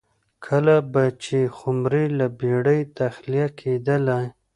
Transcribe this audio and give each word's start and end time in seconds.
کله 0.45 0.75
به 0.93 1.03
چې 1.23 1.39
خُمرې 1.57 2.05
له 2.19 2.27
بېړۍ 2.39 2.81
تخلیه 2.97 3.47
کېدلې 3.59 4.23